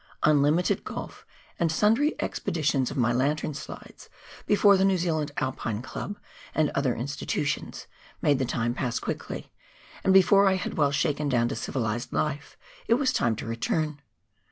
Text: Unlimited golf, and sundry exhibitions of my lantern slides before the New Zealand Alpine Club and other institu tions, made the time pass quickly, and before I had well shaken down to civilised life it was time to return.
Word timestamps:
Unlimited 0.23 0.83
golf, 0.83 1.27
and 1.59 1.71
sundry 1.71 2.15
exhibitions 2.19 2.89
of 2.89 2.97
my 2.97 3.13
lantern 3.13 3.53
slides 3.53 4.09
before 4.47 4.75
the 4.75 4.83
New 4.83 4.97
Zealand 4.97 5.31
Alpine 5.37 5.83
Club 5.83 6.17
and 6.55 6.71
other 6.71 6.95
institu 6.95 7.45
tions, 7.45 7.85
made 8.19 8.39
the 8.39 8.43
time 8.45 8.73
pass 8.73 8.99
quickly, 8.99 9.51
and 10.03 10.11
before 10.11 10.47
I 10.47 10.55
had 10.55 10.73
well 10.75 10.89
shaken 10.91 11.29
down 11.29 11.49
to 11.49 11.55
civilised 11.55 12.11
life 12.11 12.57
it 12.87 12.95
was 12.95 13.13
time 13.13 13.35
to 13.35 13.45
return. 13.45 14.01